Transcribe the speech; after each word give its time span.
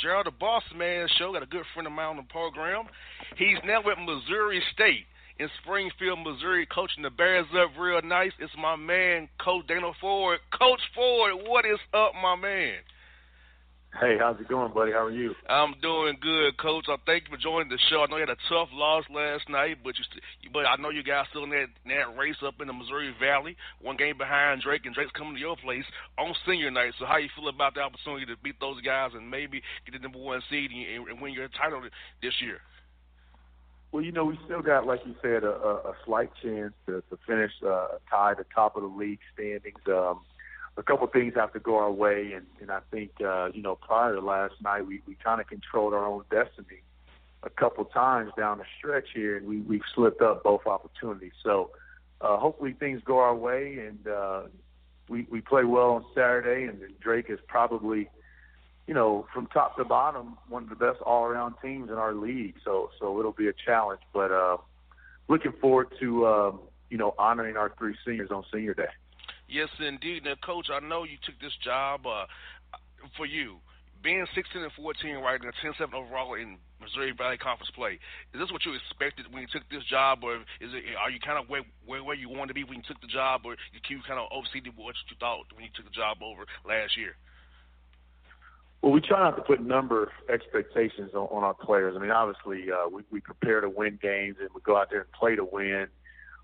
Gerald, 0.00 0.26
the 0.26 0.30
Boss 0.30 0.62
Man 0.76 1.08
Show. 1.18 1.32
Got 1.32 1.42
a 1.42 1.46
good 1.46 1.64
friend 1.74 1.86
of 1.86 1.92
mine 1.92 2.06
on 2.06 2.16
the 2.16 2.22
program. 2.24 2.84
He's 3.36 3.58
now 3.64 3.80
with 3.84 3.98
Missouri 3.98 4.62
State 4.72 5.06
in 5.38 5.48
Springfield, 5.62 6.20
Missouri, 6.24 6.66
coaching 6.66 7.02
the 7.02 7.10
Bears 7.10 7.46
up 7.54 7.70
real 7.78 8.00
nice. 8.02 8.32
It's 8.38 8.52
my 8.58 8.76
man, 8.76 9.28
Coach 9.38 9.66
Dana 9.66 9.92
Ford. 10.00 10.38
Coach 10.56 10.80
Ford, 10.94 11.32
what 11.46 11.64
is 11.66 11.78
up, 11.92 12.12
my 12.22 12.36
man? 12.36 12.74
Hey, 13.94 14.16
how's 14.20 14.38
it 14.38 14.48
going, 14.48 14.74
buddy? 14.74 14.92
How 14.92 15.06
are 15.06 15.10
you? 15.10 15.34
I'm 15.48 15.74
doing 15.80 16.18
good, 16.20 16.58
Coach. 16.58 16.84
I 16.88 16.96
thank 17.06 17.24
you 17.24 17.36
for 17.36 17.40
joining 17.40 17.70
the 17.70 17.78
show. 17.88 18.04
I 18.04 18.06
know 18.10 18.16
you 18.16 18.26
had 18.28 18.36
a 18.36 18.48
tough 18.48 18.68
loss 18.72 19.04
last 19.08 19.48
night, 19.48 19.78
but 19.82 19.96
you, 19.96 20.04
st- 20.10 20.52
but 20.52 20.66
I 20.66 20.76
know 20.76 20.90
you 20.90 21.02
guys 21.02 21.24
still 21.30 21.44
in 21.44 21.50
that, 21.50 21.72
in 21.84 21.96
that 21.96 22.12
race 22.18 22.36
up 22.44 22.60
in 22.60 22.66
the 22.66 22.74
Missouri 22.74 23.14
Valley. 23.18 23.56
One 23.80 23.96
game 23.96 24.18
behind 24.18 24.60
Drake, 24.60 24.84
and 24.84 24.94
Drake's 24.94 25.12
coming 25.12 25.34
to 25.34 25.40
your 25.40 25.56
place 25.56 25.84
on 26.18 26.34
senior 26.46 26.70
night. 26.70 26.92
So, 26.98 27.06
how 27.06 27.16
you 27.16 27.28
feel 27.34 27.48
about 27.48 27.72
the 27.74 27.80
opportunity 27.80 28.26
to 28.26 28.36
beat 28.44 28.60
those 28.60 28.82
guys 28.82 29.12
and 29.14 29.30
maybe 29.30 29.62
get 29.86 29.92
the 29.92 29.98
number 29.98 30.18
one 30.18 30.42
seed 30.50 30.70
and, 30.70 31.08
and 31.08 31.20
win 31.20 31.32
your 31.32 31.48
title 31.48 31.80
this 32.20 32.34
year? 32.42 32.60
Well, 33.92 34.04
you 34.04 34.12
know, 34.12 34.26
we 34.26 34.38
still 34.44 34.60
got, 34.60 34.86
like 34.86 35.00
you 35.06 35.14
said, 35.22 35.42
a, 35.42 35.56
a, 35.56 35.74
a 35.74 35.94
slight 36.04 36.28
chance 36.42 36.74
to, 36.84 37.02
to 37.08 37.18
finish 37.26 37.52
uh, 37.66 37.96
tied 38.10 38.32
at 38.32 38.38
the 38.38 38.44
top 38.54 38.76
of 38.76 38.82
the 38.82 38.88
league 38.88 39.20
standings. 39.32 39.80
Um, 39.88 40.20
a 40.76 40.82
couple 40.82 41.06
things 41.06 41.34
have 41.34 41.52
to 41.54 41.60
go 41.60 41.76
our 41.76 41.90
way, 41.90 42.32
and, 42.32 42.46
and 42.60 42.70
I 42.70 42.80
think 42.90 43.10
uh, 43.24 43.48
you 43.52 43.62
know 43.62 43.76
prior 43.76 44.14
to 44.14 44.20
last 44.20 44.54
night, 44.62 44.86
we, 44.86 45.02
we 45.06 45.16
kind 45.22 45.40
of 45.40 45.46
controlled 45.46 45.94
our 45.94 46.04
own 46.04 46.24
destiny 46.30 46.82
a 47.42 47.50
couple 47.50 47.84
times 47.86 48.32
down 48.36 48.58
the 48.58 48.64
stretch 48.78 49.08
here, 49.14 49.36
and 49.36 49.46
we 49.46 49.60
we've 49.60 49.82
slipped 49.94 50.20
up 50.20 50.42
both 50.42 50.66
opportunities. 50.66 51.32
So 51.42 51.70
uh, 52.20 52.36
hopefully 52.36 52.74
things 52.78 53.00
go 53.04 53.18
our 53.18 53.34
way, 53.34 53.78
and 53.78 54.06
uh, 54.06 54.42
we 55.08 55.26
we 55.30 55.40
play 55.40 55.64
well 55.64 55.92
on 55.92 56.04
Saturday, 56.14 56.64
and 56.64 56.80
Drake 57.00 57.26
is 57.28 57.38
probably 57.46 58.10
you 58.86 58.94
know 58.94 59.26
from 59.32 59.46
top 59.46 59.76
to 59.76 59.84
bottom 59.84 60.36
one 60.48 60.64
of 60.64 60.68
the 60.68 60.76
best 60.76 61.00
all 61.00 61.24
around 61.24 61.54
teams 61.62 61.88
in 61.88 61.96
our 61.96 62.14
league. 62.14 62.56
So 62.64 62.90
so 62.98 63.18
it'll 63.18 63.32
be 63.32 63.48
a 63.48 63.54
challenge, 63.54 64.02
but 64.12 64.30
uh, 64.30 64.58
looking 65.28 65.52
forward 65.52 65.88
to 66.00 66.26
um, 66.26 66.60
you 66.90 66.98
know 66.98 67.14
honoring 67.18 67.56
our 67.56 67.72
three 67.78 67.94
seniors 68.04 68.30
on 68.30 68.44
Senior 68.52 68.74
Day. 68.74 68.88
Yes, 69.48 69.68
indeed. 69.78 70.24
Now, 70.24 70.34
Coach, 70.44 70.68
I 70.70 70.80
know 70.80 71.04
you 71.04 71.18
took 71.24 71.38
this 71.40 71.54
job 71.62 72.06
uh, 72.06 72.26
for 73.16 73.26
you. 73.26 73.58
Being 74.02 74.26
16 74.34 74.62
and 74.62 74.72
14, 74.76 75.16
right, 75.16 75.40
and 75.40 75.52
10-7 75.62 75.94
overall 75.94 76.34
in 76.34 76.58
Missouri 76.80 77.14
Valley 77.16 77.38
Conference 77.38 77.70
play, 77.74 77.98
is 78.34 78.38
this 78.38 78.52
what 78.52 78.64
you 78.66 78.74
expected 78.74 79.26
when 79.32 79.42
you 79.42 79.48
took 79.50 79.66
this 79.70 79.82
job, 79.88 80.20
or 80.22 80.36
is 80.60 80.70
it 80.74 80.84
are 81.00 81.10
you 81.10 81.18
kind 81.18 81.38
of 81.40 81.48
where 81.48 81.62
where, 81.86 82.04
where 82.04 82.14
you 82.14 82.28
wanted 82.28 82.48
to 82.48 82.54
be 82.54 82.62
when 82.62 82.76
you 82.76 82.86
took 82.86 83.00
the 83.00 83.08
job, 83.08 83.42
or 83.44 83.56
you 83.72 83.98
kind 84.06 84.20
of 84.20 84.28
overseed 84.30 84.68
what 84.76 84.94
you 85.08 85.16
thought 85.18 85.48
when 85.54 85.64
you 85.64 85.70
took 85.74 85.86
the 85.86 85.96
job 85.96 86.18
over 86.22 86.44
last 86.68 86.96
year? 86.96 87.16
Well, 88.82 88.92
we 88.92 89.00
try 89.00 89.18
not 89.18 89.36
to 89.36 89.42
put 89.42 89.60
number 89.64 90.12
expectations 90.28 91.10
on, 91.14 91.26
on 91.32 91.42
our 91.42 91.54
players. 91.54 91.96
I 91.96 92.00
mean, 92.00 92.12
obviously, 92.12 92.70
uh, 92.70 92.88
we, 92.88 93.02
we 93.10 93.20
prepare 93.20 93.60
to 93.60 93.70
win 93.70 93.98
games 94.00 94.36
and 94.38 94.50
we 94.54 94.60
go 94.60 94.76
out 94.76 94.90
there 94.90 95.00
and 95.00 95.12
play 95.12 95.34
to 95.34 95.44
win. 95.44 95.88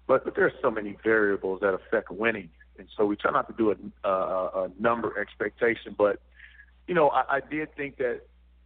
but 0.09 0.25
but 0.25 0.35
there's 0.35 0.55
so 0.63 0.71
many 0.71 0.97
variables 1.05 1.61
that 1.61 1.75
affect 1.75 2.11
winning, 2.11 2.49
and 2.83 2.91
so 2.97 3.07
we 3.07 3.15
try 3.15 3.31
not 3.31 3.47
to 3.47 3.55
do 3.57 3.71
a, 3.71 4.09
a, 4.09 4.65
a 4.65 4.71
number 4.81 5.19
expectation. 5.19 5.95
But 5.97 6.21
you 6.89 6.95
know, 6.95 7.09
I, 7.11 7.37
I 7.37 7.41
did 7.41 7.75
think 7.77 7.97
that 7.99 8.23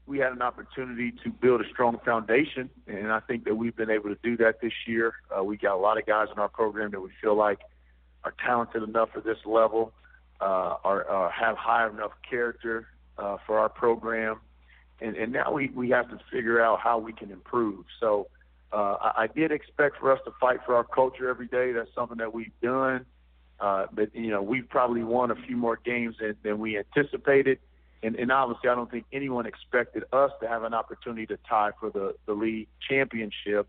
we 0.07 0.19
had 0.19 0.33
an 0.33 0.41
opportunity 0.41 1.13
to 1.23 1.31
build 1.31 1.61
a 1.61 1.69
strong 1.69 1.99
foundation, 2.05 2.71
and 2.87 3.13
I 3.13 3.21
think 3.21 3.45
that 3.45 3.57
we've 3.57 3.77
been 3.77 3.91
able 3.91 4.09
to 4.09 4.19
do 4.23 4.37
that 4.39 4.61
this 4.63 4.73
year. 4.87 5.15
Uh, 5.37 5.45
we 5.45 5.57
got 5.59 5.75
a 5.75 5.83
lot 5.83 5.99
of 5.99 6.07
guys 6.07 6.29
in 6.33 6.39
our 6.39 6.49
program 6.49 6.93
that 6.93 7.01
we 7.01 7.11
feel 7.21 7.37
like 7.37 7.61
are 8.25 8.35
talented 8.45 8.83
enough 8.83 9.11
for 9.13 9.21
this 9.21 9.39
level, 9.45 9.93
uh, 10.41 10.77
are, 10.83 11.07
are 11.09 11.31
have 11.31 11.57
high 11.57 11.89
enough 11.89 12.13
character 12.29 12.89
uh, 13.19 13.37
for 13.47 13.59
our 13.59 13.69
program, 13.69 14.41
and, 15.01 15.15
and 15.17 15.33
now 15.33 15.53
we 15.53 15.69
we 15.75 15.91
have 15.91 16.09
to 16.09 16.19
figure 16.33 16.61
out 16.61 16.81
how 16.81 16.99
we 16.99 17.13
can 17.13 17.31
improve. 17.31 17.85
So. 18.01 18.29
Uh, 18.73 18.97
I, 19.01 19.23
I 19.23 19.27
did 19.29 19.53
expect 19.53 20.01
for 20.01 20.11
us 20.11 20.19
to 20.25 20.33
fight 20.41 20.59
for 20.67 20.75
our 20.75 20.83
culture 20.83 21.31
every 21.31 21.47
day. 21.47 21.71
That's 21.71 21.89
something 21.95 22.19
that 22.19 22.35
we've 22.35 22.51
done. 22.61 23.07
Uh, 23.59 23.87
but 23.93 24.15
you 24.15 24.31
know, 24.31 24.43
we've 24.43 24.69
probably 24.69 25.03
won 25.03 25.31
a 25.31 25.37
few 25.47 25.57
more 25.57 25.79
games 25.83 26.17
than, 26.21 26.37
than 26.43 26.59
we 26.59 26.79
anticipated 26.79 27.59
and, 28.03 28.17
and 28.17 28.31
obviously 28.31 28.71
I 28.71 28.75
don't 28.75 28.91
think 28.91 29.05
anyone 29.13 29.47
expected 29.47 30.05
us 30.13 30.31
to 30.41 30.49
have 30.49 30.63
an 30.63 30.75
opportunity 30.75 31.27
to 31.27 31.39
tie 31.49 31.71
for 31.81 31.91
the, 31.91 32.15
the 32.27 32.35
league 32.35 32.69
championship. 32.89 33.69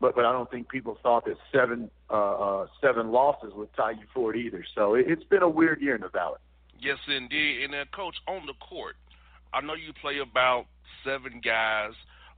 But 0.00 0.14
but 0.14 0.24
I 0.24 0.32
don't 0.32 0.48
think 0.48 0.68
people 0.68 0.96
thought 1.02 1.24
that 1.24 1.36
seven 1.52 1.90
uh, 2.08 2.12
uh, 2.14 2.66
seven 2.80 3.10
losses 3.10 3.52
would 3.54 3.72
tie 3.74 3.92
you 3.92 4.06
for 4.14 4.34
it 4.34 4.38
either. 4.38 4.64
So 4.74 4.94
it, 4.94 5.06
it's 5.08 5.24
been 5.24 5.42
a 5.42 5.48
weird 5.48 5.80
year 5.80 5.96
in 5.96 6.02
the 6.02 6.08
Valley. 6.08 6.38
Yes, 6.78 6.98
indeed. 7.08 7.64
And 7.64 7.74
uh, 7.74 7.84
coach 7.92 8.14
on 8.28 8.46
the 8.46 8.52
court, 8.54 8.94
I 9.52 9.60
know 9.60 9.74
you 9.74 9.92
play 9.92 10.18
about 10.18 10.66
seven 11.04 11.40
guys 11.44 11.94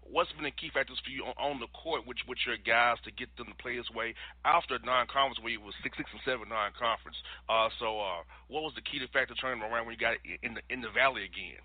what's 0.09 0.33
been 0.33 0.45
the 0.45 0.51
key 0.51 0.71
factors 0.73 0.99
for 1.05 1.11
you 1.11 1.25
on, 1.25 1.35
on 1.39 1.61
the 1.61 1.71
court 1.73 2.07
with 2.07 2.19
with 2.27 2.39
your 2.47 2.57
guys 2.57 2.97
to 3.05 3.11
get 3.13 3.29
them 3.37 3.47
to 3.47 3.57
play 3.63 3.77
this 3.77 3.91
way 3.95 4.15
after 4.45 4.79
non-conference 4.85 5.41
where 5.41 5.53
you 5.53 5.61
was 5.61 5.75
six, 5.83 5.97
six 5.97 6.11
and 6.13 6.21
seven 6.25 6.49
non-conference? 6.49 7.17
Uh, 7.49 7.69
so, 7.79 8.01
uh, 8.01 8.23
what 8.49 8.63
was 8.63 8.73
the 8.75 8.83
key 8.83 8.99
to 8.99 9.09
factor 9.09 9.35
turning 9.35 9.63
around 9.63 9.87
when 9.87 9.95
you 9.95 10.01
got 10.01 10.17
in 10.43 10.55
the 10.55 10.63
in 10.71 10.81
the 10.81 10.91
valley 10.91 11.25
again? 11.25 11.63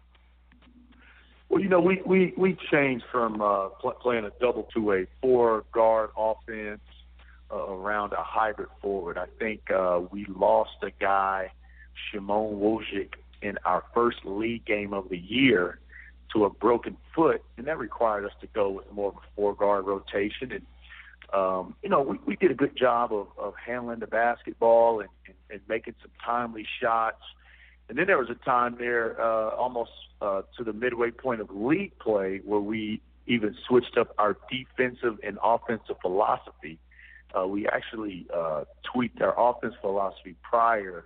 Well, 1.50 1.62
you 1.62 1.70
know, 1.70 1.80
we 1.80 2.02
we 2.06 2.34
we 2.38 2.58
changed 2.72 3.06
from 3.12 3.42
uh, 3.42 3.70
pl- 3.82 3.98
playing 4.02 4.26
a 4.26 4.32
double 4.40 4.68
to 4.74 4.94
a 4.94 5.06
four 5.22 5.66
guard 5.72 6.10
offense 6.18 6.82
uh, 7.52 7.56
around 7.56 8.14
a 8.14 8.24
hybrid 8.24 8.70
forward. 8.82 9.18
I 9.18 9.28
think 9.40 9.70
uh, 9.72 10.02
we 10.12 10.26
lost 10.26 10.78
a 10.82 10.92
guy, 11.00 11.52
Szymon 12.12 12.56
Wojcik, 12.56 13.14
in 13.42 13.58
our 13.64 13.84
first 13.94 14.18
league 14.26 14.66
game 14.66 14.94
of 14.94 15.10
the 15.10 15.18
year 15.18 15.80
to 16.34 16.46
a 16.46 16.50
broken 16.50 16.98
foot, 17.14 17.44
and 17.58 17.68
that 17.68 17.78
required 17.78 18.26
us 18.26 18.32
to 18.42 18.48
go 18.48 18.70
with 18.70 18.92
more 18.92 19.10
of 19.10 19.16
a 19.16 19.28
four 19.36 19.54
guard 19.54 19.86
rotation. 19.86 20.52
And 20.52 20.66
um, 21.34 21.76
you 21.82 21.90
know, 21.90 22.02
we, 22.02 22.20
we 22.26 22.36
did 22.36 22.52
a 22.52 22.56
good 22.56 22.76
job 22.78 23.12
of, 23.14 23.28
of 23.38 23.54
handling 23.64 24.00
the 24.00 24.08
basketball 24.08 25.00
and, 25.00 25.10
and, 25.26 25.36
and 25.50 25.62
making 25.68 25.96
some 26.02 26.12
timely 26.24 26.66
shots. 26.82 27.22
And 27.90 27.98
then 27.98 28.08
there 28.08 28.18
was 28.18 28.30
a 28.30 28.46
time 28.46 28.76
there, 28.80 29.20
uh, 29.20 29.50
almost 29.50 29.92
uh, 30.22 30.44
to 30.58 30.64
the 30.64 30.74
midway 30.74 31.12
point 31.12 31.42
of 31.42 31.50
league 31.52 31.98
play, 32.00 32.42
where 32.44 32.60
we 32.60 33.02
even 33.28 33.56
switched 33.68 33.98
up 33.98 34.14
our 34.18 34.38
defensive 34.50 35.20
and 35.24 35.38
offensive 35.44 35.96
philosophy. 36.02 36.80
Uh, 37.38 37.46
we 37.48 37.68
actually 37.68 38.28
uh, 38.34 38.64
tweaked 38.84 39.22
our 39.22 39.36
offense 39.38 39.74
philosophy 39.82 40.36
prior 40.42 41.06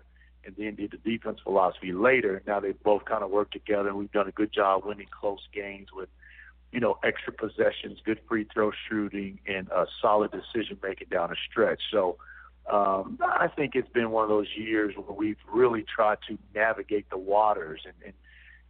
and 0.50 0.58
then 0.58 0.76
did 0.76 0.92
the 0.92 1.10
defense 1.10 1.40
philosophy 1.44 1.92
later. 1.92 2.42
Now 2.48 2.60
they 2.60 2.72
both 2.72 3.06
kind 3.06 3.24
of 3.24 3.30
work 3.30 3.52
together, 3.52 3.94
we've 3.94 4.12
done 4.12 4.28
a 4.28 4.32
good 4.32 4.52
job 4.52 4.84
winning 4.86 5.08
close 5.12 5.48
games 5.54 5.88
with, 5.94 6.10
you 6.72 6.80
know, 6.80 6.98
extra 7.04 7.34
possessions, 7.34 8.00
good 8.04 8.20
free 8.28 8.46
throw 8.52 8.72
shooting, 8.90 9.40
and 9.48 9.68
a 9.70 9.86
solid 10.02 10.32
decision 10.32 10.78
making 10.82 11.08
down 11.10 11.30
the 11.30 11.36
stretch. 11.50 11.82
So 11.92 12.18
um, 12.72 13.20
I 13.22 13.48
think 13.48 13.76
it's 13.76 13.90
been 13.90 14.12
one 14.12 14.24
of 14.24 14.30
those 14.30 14.48
years 14.56 14.96
where 14.96 15.16
we've 15.16 15.38
really 15.52 15.84
tried 15.84 16.20
to 16.28 16.38
navigate 16.54 17.10
the 17.10 17.18
waters, 17.18 17.82
and, 17.86 17.96
and 18.04 18.14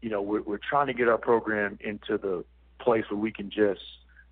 you 0.02 0.10
know, 0.10 0.22
we're, 0.22 0.42
we're 0.42 0.60
trying 0.70 0.88
to 0.88 0.94
get 0.94 1.08
our 1.08 1.18
program 1.18 1.78
into 1.82 2.18
the 2.18 2.46
place 2.80 3.04
where 3.10 3.20
we 3.20 3.32
can 3.32 3.50
just 3.50 3.82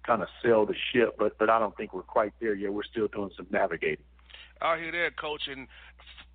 kind 0.05 0.21
of 0.21 0.29
sail 0.41 0.65
the 0.65 0.75
ship, 0.93 1.15
but 1.19 1.37
but 1.37 1.49
I 1.49 1.59
don't 1.59 1.75
think 1.75 1.93
we're 1.93 2.01
quite 2.01 2.33
there 2.39 2.55
yet. 2.55 2.71
We're 2.71 2.83
still 2.83 3.07
doing 3.07 3.31
some 3.35 3.47
navigating. 3.51 4.05
I 4.61 4.77
hear 4.79 4.91
that, 4.91 5.17
coach, 5.17 5.47
and 5.47 5.67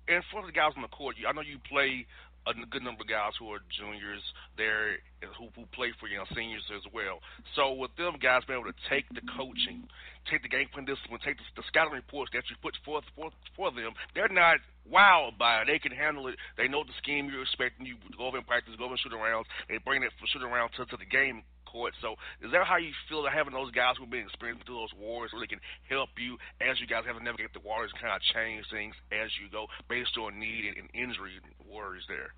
and 0.07 0.23
for 0.31 0.45
the 0.45 0.51
guys 0.51 0.73
on 0.75 0.81
the 0.81 0.91
court, 0.91 1.15
I 1.27 1.31
know 1.31 1.41
you 1.41 1.59
play 1.69 2.05
a 2.45 2.53
good 2.67 2.83
number 2.83 3.03
of 3.03 3.07
guys 3.07 3.31
who 3.39 3.47
are 3.55 3.63
juniors 3.71 4.21
there 4.57 4.99
who, 5.39 5.47
who 5.55 5.63
play 5.71 5.95
for 5.99 6.07
you 6.11 6.17
know 6.19 6.27
seniors 6.35 6.63
as 6.75 6.83
well. 6.91 7.23
So 7.55 7.71
with 7.71 7.95
them 7.95 8.19
guys 8.19 8.43
being 8.43 8.59
able 8.59 8.71
to 8.71 8.79
take 8.91 9.07
the 9.15 9.23
coaching, 9.37 9.87
take 10.27 10.43
the 10.43 10.51
game 10.51 10.67
plan 10.67 10.83
discipline, 10.83 11.23
take 11.23 11.39
the, 11.39 11.47
the 11.55 11.63
scouting 11.67 11.95
reports 11.95 12.31
that 12.35 12.43
you 12.51 12.59
put 12.59 12.75
forth 12.83 13.07
for, 13.15 13.31
for 13.55 13.71
them, 13.71 13.95
they're 14.11 14.31
not 14.31 14.59
wowed 14.91 15.39
by 15.39 15.63
it. 15.63 15.71
They 15.71 15.79
can 15.79 15.95
handle 15.95 16.27
it. 16.27 16.35
They 16.57 16.67
know 16.67 16.83
the 16.83 16.95
scheme 16.99 17.31
you're 17.31 17.47
expecting. 17.47 17.87
You 17.87 17.95
go 18.17 18.27
over 18.27 18.37
and 18.37 18.47
practice, 18.47 18.75
go 18.75 18.91
over 18.91 18.99
and 18.99 18.99
shoot 18.99 19.15
around. 19.15 19.47
They 19.71 19.79
bring 19.79 20.03
it 20.03 20.11
from 20.19 20.27
shoot 20.27 20.43
around 20.43 20.75
to, 20.75 20.85
to 20.85 20.97
the 20.99 21.07
game 21.07 21.43
court. 21.73 21.97
So 21.97 22.13
is 22.45 22.53
that 22.53 22.61
how 22.69 22.77
you 22.77 22.93
feel 23.09 23.25
that 23.25 23.33
having 23.33 23.57
those 23.57 23.73
guys 23.73 23.97
who've 23.97 24.09
been 24.09 24.29
experienced 24.29 24.69
through 24.69 24.77
those 24.85 24.93
wars 24.93 25.33
really 25.33 25.49
can 25.49 25.59
help 25.89 26.13
you 26.21 26.37
as 26.61 26.77
you 26.77 26.85
guys 26.85 27.09
have 27.09 27.17
to 27.17 27.23
navigate 27.23 27.57
the 27.57 27.65
waters 27.65 27.89
kind 27.97 28.13
of 28.13 28.21
change 28.21 28.69
things 28.69 28.93
as 29.09 29.33
you 29.41 29.49
go 29.49 29.65
based 29.89 30.13
on 30.21 30.37
need 30.37 30.69
and, 30.69 30.77
and 30.77 30.87
injury 30.93 31.41
worries 31.65 32.05
there? 32.05 32.37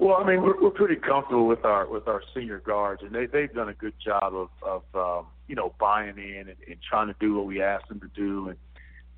Well, 0.00 0.16
I 0.16 0.24
mean, 0.24 0.40
we're, 0.40 0.56
we're 0.56 0.70
pretty 0.70 0.96
comfortable 0.96 1.46
with 1.46 1.64
our 1.64 1.84
with 1.86 2.08
our 2.08 2.22
senior 2.32 2.60
guards, 2.60 3.02
and 3.02 3.12
they 3.12 3.26
they've 3.26 3.52
done 3.52 3.68
a 3.68 3.74
good 3.74 3.94
job 4.02 4.32
of 4.32 4.48
of 4.62 4.82
um, 4.94 5.26
you 5.48 5.56
know 5.56 5.74
buying 5.78 6.16
in 6.16 6.48
and, 6.48 6.58
and 6.68 6.76
trying 6.88 7.08
to 7.08 7.16
do 7.18 7.34
what 7.34 7.46
we 7.46 7.60
asked 7.60 7.88
them 7.88 7.98
to 8.00 8.08
do, 8.14 8.48
and 8.48 8.58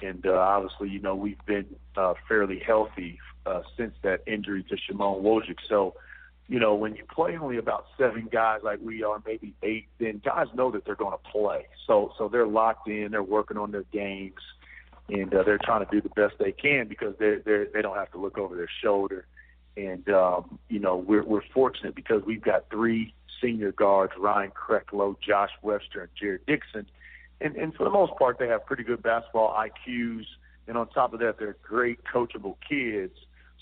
and 0.02 0.26
uh, 0.26 0.32
obviously, 0.32 0.88
you 0.88 1.00
know, 1.00 1.14
we've 1.14 1.44
been 1.46 1.66
uh, 1.96 2.14
fairly 2.28 2.58
healthy 2.64 3.18
uh, 3.46 3.62
since 3.76 3.92
that 4.02 4.20
injury 4.26 4.64
to 4.64 4.76
Szymon 4.76 5.22
Wojcik. 5.22 5.56
So, 5.68 5.94
you 6.50 6.58
know, 6.58 6.74
when 6.74 6.96
you 6.96 7.04
play 7.04 7.38
only 7.38 7.58
about 7.58 7.86
seven 7.96 8.28
guys 8.30 8.58
like 8.64 8.80
we 8.82 9.04
are, 9.04 9.22
maybe 9.24 9.54
eight, 9.62 9.86
then 10.00 10.20
guys 10.22 10.48
know 10.52 10.72
that 10.72 10.84
they're 10.84 10.96
going 10.96 11.12
to 11.16 11.30
play. 11.30 11.66
So 11.86 12.12
so 12.18 12.28
they're 12.28 12.46
locked 12.46 12.88
in, 12.88 13.12
they're 13.12 13.22
working 13.22 13.56
on 13.56 13.70
their 13.70 13.84
games, 13.92 14.40
and 15.08 15.32
uh, 15.32 15.44
they're 15.44 15.60
trying 15.62 15.86
to 15.86 15.90
do 15.92 16.00
the 16.00 16.08
best 16.08 16.34
they 16.40 16.50
can 16.50 16.88
because 16.88 17.14
they 17.20 17.36
they 17.36 17.66
they 17.72 17.82
don't 17.82 17.96
have 17.96 18.10
to 18.10 18.18
look 18.18 18.36
over 18.36 18.56
their 18.56 18.68
shoulder. 18.82 19.26
And 19.76 20.08
um, 20.10 20.58
you 20.68 20.80
know, 20.80 20.96
we're 20.96 21.22
we're 21.22 21.44
fortunate 21.54 21.94
because 21.94 22.24
we've 22.26 22.42
got 22.42 22.68
three 22.68 23.14
senior 23.40 23.70
guards: 23.70 24.14
Ryan 24.18 24.50
Kreklow, 24.50 25.20
Josh 25.20 25.52
Webster, 25.62 26.00
and 26.00 26.10
Jarred 26.20 26.44
Dixon. 26.46 26.86
And 27.40 27.54
and 27.54 27.72
for 27.76 27.84
the 27.84 27.90
most 27.90 28.18
part, 28.18 28.40
they 28.40 28.48
have 28.48 28.66
pretty 28.66 28.82
good 28.82 29.04
basketball 29.04 29.56
IQs. 29.56 30.24
And 30.66 30.76
on 30.76 30.88
top 30.88 31.14
of 31.14 31.20
that, 31.20 31.38
they're 31.38 31.56
great 31.62 32.00
coachable 32.12 32.56
kids. 32.68 33.14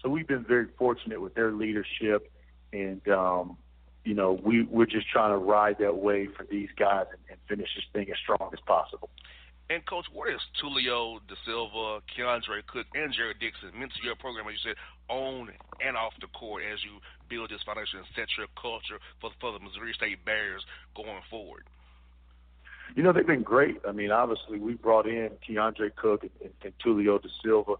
So 0.03 0.09
we've 0.09 0.27
been 0.27 0.45
very 0.45 0.69
fortunate 0.79 1.21
with 1.21 1.35
their 1.35 1.53
leadership 1.53 2.33
and 2.73 3.07
um, 3.09 3.57
you 4.05 4.15
know 4.15 4.39
we 4.43 4.63
we're 4.65 4.87
just 4.87 5.09
trying 5.09 5.31
to 5.31 5.39
ride 5.39 5.77
that 5.81 5.97
wave 5.97 6.31
for 6.37 6.45
these 6.45 6.69
guys 6.79 7.07
and, 7.11 7.21
and 7.31 7.39
finish 7.49 7.69
this 7.77 7.85
thing 7.93 8.11
as 8.11 8.19
strong 8.23 8.51
as 8.53 8.61
possible. 8.67 9.11
And 9.71 9.85
coach, 9.85 10.07
what 10.13 10.33
is 10.33 10.41
Tulio 10.57 11.21
Da 11.29 11.35
Silva, 11.45 12.01
Keandre 12.17 12.65
Cook, 12.67 12.87
and 12.95 13.13
Jarred 13.13 13.39
Dixon 13.39 13.79
meant 13.79 13.93
to 13.93 14.03
your 14.03 14.17
program, 14.17 14.49
as 14.49 14.55
you 14.55 14.71
said, 14.71 14.81
on 15.13 15.51
and 15.85 15.95
off 15.95 16.15
the 16.23 16.27
court 16.29 16.63
as 16.73 16.81
you 16.83 17.01
build 17.29 17.51
this 17.51 17.61
foundation 17.67 17.99
and 17.99 18.09
set 18.17 18.29
your 18.39 18.47
culture 18.57 18.97
for 19.21 19.31
for 19.41 19.53
the 19.53 19.61
Missouri 19.61 19.93
State 19.93 20.25
Bears 20.25 20.65
going 20.97 21.21
forward? 21.29 21.65
You 22.97 23.03
know 23.03 23.13
they've 23.13 23.27
been 23.27 23.43
great. 23.43 23.77
I 23.87 23.93
mean, 23.93 24.11
obviously 24.11 24.59
we 24.59 24.75
brought 24.75 25.07
in 25.07 25.31
Keandre 25.47 25.95
Cook 25.95 26.23
and, 26.23 26.33
and, 26.43 26.53
and 26.65 26.73
Tulio 26.81 27.21
Da 27.21 27.29
Silva, 27.45 27.75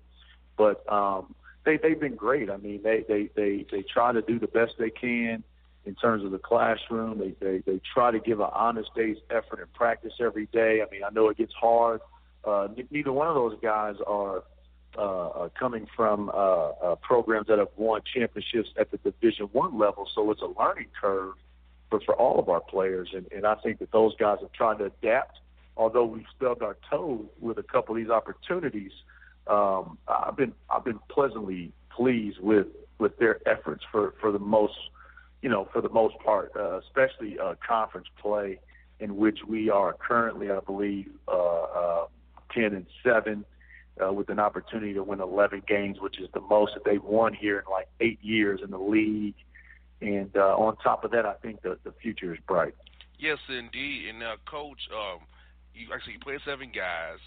but 0.59 0.85
um, 0.93 1.35
they 1.69 1.77
they've 1.77 2.01
been 2.01 2.17
great. 2.17 2.51
I 2.51 2.57
mean, 2.57 2.81
they 2.83 3.05
they 3.07 3.31
they 3.37 3.67
they 3.71 3.83
try 3.83 4.13
to 4.13 4.23
do 4.23 4.39
the 4.39 4.47
best 4.47 4.73
they 4.79 4.91
can 4.91 5.45
in 5.85 5.95
terms 5.95 6.25
of 6.25 6.31
the 6.31 6.39
classroom. 6.39 7.19
They 7.19 7.35
they 7.41 7.59
they 7.59 7.81
try 7.95 8.11
to 8.11 8.19
give 8.19 8.41
an 8.41 8.49
honest 8.53 8.91
day's 8.97 9.19
effort 9.31 9.61
in 9.61 9.67
practice 9.75 10.15
every 10.21 10.47
day. 10.47 10.81
I 10.83 10.91
mean, 10.91 11.03
I 11.05 11.11
know 11.11 11.29
it 11.29 11.37
gets 11.37 11.53
hard. 11.53 12.01
Uh, 12.45 12.69
neither 12.91 13.13
one 13.13 13.29
of 13.29 13.35
those 13.35 13.59
guys 13.61 13.97
are 14.07 14.45
uh, 14.97 15.49
coming 15.59 15.87
from 15.95 16.31
uh, 16.31 16.33
uh, 16.33 16.95
programs 16.97 17.49
that 17.49 17.59
have 17.59 17.69
won 17.77 18.01
championships 18.15 18.71
at 18.79 18.91
the 18.91 18.97
Division 18.99 19.47
One 19.53 19.79
level, 19.79 20.09
so 20.15 20.31
it's 20.31 20.41
a 20.41 20.47
learning 20.59 20.89
curve 20.99 21.35
for 21.91 22.01
for 22.01 22.15
all 22.15 22.39
of 22.39 22.49
our 22.49 22.61
players. 22.61 23.11
And, 23.15 23.27
and 23.31 23.47
I 23.47 23.57
think 23.57 23.81
that 23.81 23.93
those 23.93 24.17
guys 24.17 24.39
have 24.41 24.53
tried 24.53 24.79
to 24.79 24.87
adapt. 24.87 25.39
Although 25.77 26.07
we've 26.07 26.27
stubbed 26.37 26.63
our 26.63 26.77
toe 26.91 27.25
with 27.39 27.59
a 27.59 27.63
couple 27.63 27.95
of 27.95 28.03
these 28.03 28.11
opportunities, 28.11 28.91
um, 29.49 29.99
I've 30.07 30.37
been 30.37 30.53
I've 30.71 30.85
been 30.85 31.01
pleasantly 31.11 31.73
pleased 31.91 32.39
with 32.41 32.67
with 32.99 33.17
their 33.19 33.41
efforts 33.49 33.85
for 33.91 34.15
for 34.21 34.31
the 34.31 34.39
most 34.39 34.75
you 35.43 35.49
know 35.49 35.69
for 35.73 35.81
the 35.81 35.89
most 35.89 36.19
part, 36.25 36.53
uh, 36.57 36.79
especially 36.79 37.39
uh, 37.39 37.55
conference 37.67 38.07
play 38.21 38.61
in 39.01 39.17
which 39.17 39.39
we 39.47 39.71
are 39.71 39.95
currently, 39.95 40.51
I 40.51 40.61
believe, 40.61 41.11
uh, 41.27 41.63
uh, 41.63 42.07
ten 42.55 42.75
and 42.75 42.87
seven. 43.03 43.45
Uh, 44.01 44.13
with 44.13 44.29
an 44.29 44.39
opportunity 44.39 44.95
to 44.95 45.03
win 45.03 45.21
11 45.21 45.61
games, 45.67 46.01
which 46.01 46.21
is 46.21 46.29
the 46.33 46.41
most 46.41 46.73
that 46.75 46.85
they've 46.85 47.03
won 47.03 47.35
here 47.35 47.59
in 47.59 47.65
like 47.69 47.89
eight 47.99 48.23
years 48.23 48.61
in 48.63 48.71
the 48.71 48.79
league. 48.79 49.35
And 50.01 50.31
uh, 50.37 50.55
on 50.57 50.77
top 50.77 51.03
of 51.03 51.11
that, 51.11 51.27
I 51.27 51.33
think 51.43 51.63
the 51.63 51.79
the 51.83 51.93
future 52.01 52.33
is 52.33 52.39
bright. 52.47 52.77
Yes, 53.19 53.39
indeed. 53.49 54.11
And 54.11 54.23
uh, 54.23 54.37
coach, 54.49 54.79
um, 54.95 55.23
you 55.75 55.89
actually 55.93 56.19
play 56.23 56.39
seven 56.45 56.71
guys 56.73 57.19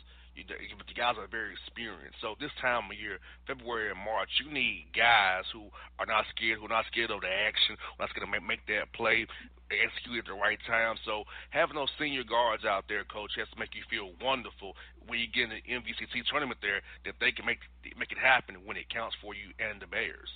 but 0.47 0.87
the 0.87 0.93
guys 0.93 1.15
are 1.17 1.27
very 1.27 1.53
experienced. 1.53 2.17
So 2.21 2.35
this 2.39 2.51
time 2.61 2.89
of 2.89 2.97
year, 2.97 3.19
February 3.47 3.91
and 3.91 3.99
March, 3.99 4.29
you 4.43 4.51
need 4.51 4.91
guys 4.95 5.45
who 5.53 5.69
are 5.99 6.05
not 6.05 6.25
scared, 6.35 6.59
who 6.59 6.65
are 6.65 6.75
not 6.75 6.85
scared 6.91 7.11
of 7.11 7.21
the 7.21 7.31
action, 7.31 7.77
who 7.77 8.01
are 8.01 8.07
not 8.07 8.15
going 8.15 8.25
to 8.25 8.31
make, 8.31 8.45
make 8.45 8.63
that 8.67 8.91
play, 8.93 9.27
execute 9.71 10.19
at 10.19 10.27
the 10.27 10.35
right 10.35 10.59
time. 10.67 10.97
So 11.05 11.23
having 11.49 11.75
those 11.75 11.91
senior 11.99 12.23
guards 12.23 12.65
out 12.65 12.85
there, 12.89 13.03
coach, 13.05 13.31
has 13.37 13.47
to 13.53 13.59
make 13.59 13.75
you 13.75 13.83
feel 13.87 14.11
wonderful 14.19 14.75
when 15.07 15.19
you 15.19 15.27
get 15.31 15.49
in 15.49 15.55
the 15.55 15.63
MVCT 15.63 16.27
tournament 16.29 16.59
there 16.61 16.81
that 17.05 17.15
they 17.19 17.31
can 17.31 17.45
make 17.45 17.59
make 17.97 18.11
it 18.11 18.19
happen 18.19 18.55
when 18.65 18.77
it 18.77 18.89
counts 18.91 19.15
for 19.21 19.33
you 19.33 19.55
and 19.59 19.81
the 19.81 19.87
Bears. 19.87 20.29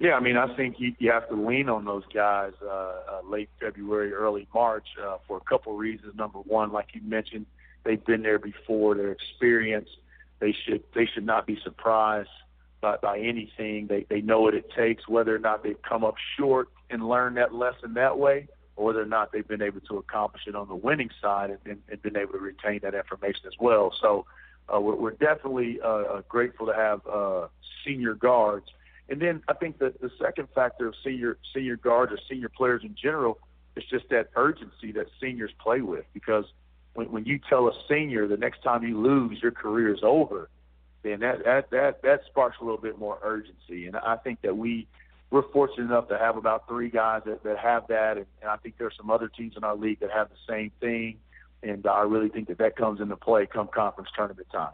Yeah, 0.00 0.14
I 0.14 0.20
mean, 0.20 0.36
I 0.36 0.54
think 0.56 0.76
you, 0.78 0.92
you 0.98 1.10
have 1.12 1.28
to 1.28 1.34
lean 1.34 1.68
on 1.68 1.84
those 1.84 2.02
guys 2.12 2.52
uh, 2.62 2.68
uh, 2.68 3.20
late 3.28 3.48
February, 3.60 4.12
early 4.12 4.48
March 4.52 4.86
uh, 5.02 5.18
for 5.26 5.36
a 5.36 5.40
couple 5.40 5.76
reasons. 5.76 6.14
Number 6.16 6.40
one, 6.40 6.72
like 6.72 6.88
you 6.92 7.00
mentioned, 7.02 7.46
they've 7.84 8.04
been 8.04 8.22
there 8.22 8.38
before. 8.38 8.94
They're 8.94 9.12
experienced. 9.12 9.96
They 10.40 10.54
should 10.64 10.82
they 10.94 11.06
should 11.06 11.26
not 11.26 11.46
be 11.46 11.58
surprised 11.62 12.28
by, 12.80 12.96
by 12.96 13.18
anything. 13.18 13.86
They 13.86 14.06
they 14.08 14.20
know 14.20 14.40
what 14.40 14.54
it 14.54 14.70
takes, 14.76 15.08
whether 15.08 15.34
or 15.34 15.38
not 15.38 15.62
they've 15.62 15.80
come 15.82 16.04
up 16.04 16.16
short 16.36 16.68
and 16.90 17.08
learned 17.08 17.36
that 17.36 17.54
lesson 17.54 17.94
that 17.94 18.18
way, 18.18 18.48
or 18.76 18.86
whether 18.86 19.02
or 19.02 19.06
not 19.06 19.32
they've 19.32 19.46
been 19.46 19.62
able 19.62 19.80
to 19.82 19.98
accomplish 19.98 20.42
it 20.46 20.54
on 20.54 20.68
the 20.68 20.74
winning 20.74 21.10
side 21.20 21.50
and, 21.50 21.58
and, 21.64 21.82
and 21.88 22.02
been 22.02 22.16
able 22.16 22.32
to 22.32 22.38
retain 22.38 22.80
that 22.82 22.94
information 22.94 23.42
as 23.46 23.54
well. 23.58 23.92
So 24.00 24.26
uh, 24.72 24.80
we're, 24.80 24.96
we're 24.96 25.10
definitely 25.12 25.78
uh, 25.82 25.86
uh, 25.86 26.22
grateful 26.28 26.66
to 26.66 26.74
have 26.74 27.06
uh, 27.06 27.48
senior 27.84 28.14
guards. 28.14 28.66
And 29.08 29.20
then 29.20 29.42
I 29.48 29.54
think 29.54 29.78
that 29.78 30.00
the 30.00 30.10
second 30.20 30.48
factor 30.54 30.86
of 30.88 30.94
senior 31.04 31.38
senior 31.54 31.76
guards 31.76 32.12
or 32.12 32.18
senior 32.28 32.48
players 32.48 32.82
in 32.82 32.94
general 33.00 33.38
is 33.76 33.84
just 33.90 34.08
that 34.10 34.28
urgency 34.36 34.92
that 34.92 35.06
seniors 35.20 35.50
play 35.60 35.80
with. 35.80 36.04
Because 36.12 36.44
when, 36.94 37.10
when 37.10 37.24
you 37.24 37.38
tell 37.48 37.68
a 37.68 37.72
senior 37.88 38.26
the 38.28 38.36
next 38.36 38.62
time 38.62 38.82
you 38.82 39.00
lose, 39.00 39.40
your 39.42 39.52
career 39.52 39.94
is 39.94 40.00
over, 40.02 40.48
then 41.02 41.20
that 41.20 41.44
that 41.44 41.70
that 41.70 42.02
that 42.02 42.20
sparks 42.26 42.58
a 42.60 42.64
little 42.64 42.80
bit 42.80 42.98
more 42.98 43.18
urgency. 43.22 43.86
And 43.86 43.96
I 43.96 44.16
think 44.16 44.42
that 44.42 44.56
we 44.56 44.86
we're 45.30 45.50
fortunate 45.50 45.84
enough 45.84 46.08
to 46.08 46.18
have 46.18 46.36
about 46.36 46.68
three 46.68 46.90
guys 46.90 47.22
that, 47.24 47.42
that 47.42 47.58
have 47.58 47.86
that, 47.88 48.18
and, 48.18 48.26
and 48.42 48.50
I 48.50 48.56
think 48.56 48.76
there's 48.78 48.94
some 48.98 49.10
other 49.10 49.28
teams 49.28 49.54
in 49.56 49.64
our 49.64 49.74
league 49.74 50.00
that 50.00 50.10
have 50.10 50.28
the 50.28 50.36
same 50.46 50.70
thing. 50.78 51.16
And 51.62 51.86
I 51.86 52.02
really 52.02 52.28
think 52.28 52.48
that 52.48 52.58
that 52.58 52.76
comes 52.76 53.00
into 53.00 53.16
play 53.16 53.46
come 53.46 53.68
conference 53.72 54.10
tournament 54.14 54.48
time. 54.52 54.72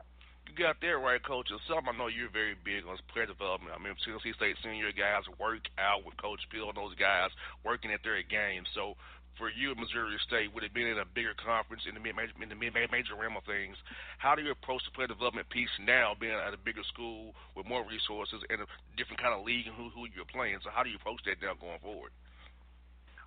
You 0.49 0.65
got 0.65 0.81
there 0.81 0.99
right, 0.99 1.23
coach. 1.23 1.49
And 1.51 1.61
something 1.69 1.95
I 1.95 1.97
know 1.97 2.09
you're 2.09 2.31
very 2.33 2.57
big 2.65 2.89
on 2.89 2.95
is 2.95 3.01
player 3.13 3.27
development. 3.27 3.77
I 3.77 3.79
mean, 3.79 3.95
Tennessee 4.03 4.33
State 4.35 4.57
senior 4.65 4.91
guys 4.91 5.23
work 5.39 5.69
out 5.79 6.05
with 6.05 6.17
Coach 6.17 6.41
Bill 6.51 6.69
and 6.69 6.77
those 6.77 6.97
guys 6.97 7.31
working 7.63 7.93
at 7.93 8.03
their 8.03 8.21
games. 8.25 8.67
So 8.75 8.97
for 9.39 9.49
you 9.49 9.71
at 9.71 9.79
Missouri 9.79 10.19
State, 10.27 10.53
would 10.53 10.65
it 10.65 10.75
be 10.75 10.83
in 10.83 10.99
a 10.99 11.07
bigger 11.07 11.33
conference 11.39 11.87
in 11.89 11.95
the 11.95 12.03
mid 12.03 12.19
in 12.19 12.49
the 12.51 12.59
mid 12.59 12.75
major 12.75 13.15
realm 13.15 13.39
of 13.39 13.45
things? 13.45 13.79
How 14.19 14.35
do 14.35 14.43
you 14.43 14.51
approach 14.51 14.83
the 14.85 14.93
player 14.93 15.07
development 15.07 15.49
piece 15.49 15.73
now, 15.81 16.13
being 16.19 16.35
at 16.35 16.53
a 16.53 16.59
bigger 16.59 16.85
school 16.93 17.33
with 17.57 17.65
more 17.67 17.87
resources 17.87 18.43
and 18.51 18.61
a 18.61 18.67
different 18.99 19.23
kind 19.23 19.33
of 19.33 19.47
league 19.47 19.71
and 19.71 19.75
who 19.79 19.89
who 19.95 20.11
you're 20.11 20.29
playing? 20.29 20.59
So 20.67 20.71
how 20.75 20.83
do 20.83 20.91
you 20.91 20.99
approach 20.99 21.23
that 21.25 21.41
now 21.41 21.55
going 21.55 21.79
forward? 21.81 22.11